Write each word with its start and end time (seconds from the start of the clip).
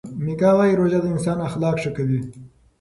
میکا 0.25 0.49
وايي 0.57 0.73
روژه 0.79 0.99
د 1.01 1.05
انسان 1.13 1.37
اخلاق 1.47 1.75
ښه 1.81 1.91
کوي. 1.97 2.19